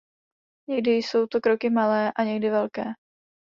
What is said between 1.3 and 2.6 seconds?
kroky malé, a někdy